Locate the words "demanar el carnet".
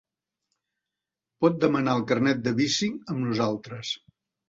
1.65-2.43